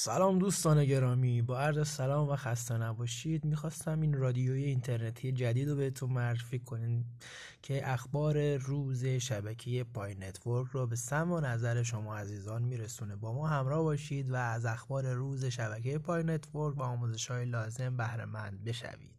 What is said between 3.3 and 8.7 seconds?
می‌خواستم این رادیوی اینترنتی جدید رو بهتون معرفی کنیم که اخبار